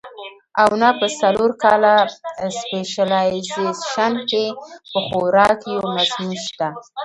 او 0.61 0.69
نۀ 0.81 0.89
پۀ 0.97 1.07
څلور 1.19 1.51
کاله 1.63 1.93
سپېشلائزېشن 2.57 4.13
کښې 4.29 4.45
پۀ 4.89 4.99
خوراک 5.05 5.59
يو 5.75 5.83
مضمون 5.95 6.31
شته 6.45 6.67